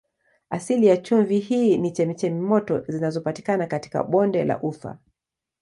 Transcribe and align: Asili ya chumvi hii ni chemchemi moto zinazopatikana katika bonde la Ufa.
Asili 0.49 0.87
ya 0.87 0.97
chumvi 0.97 1.39
hii 1.39 1.77
ni 1.77 1.91
chemchemi 1.91 2.41
moto 2.41 2.79
zinazopatikana 2.87 3.67
katika 3.67 4.03
bonde 4.03 4.43
la 4.45 4.61
Ufa. 4.61 4.99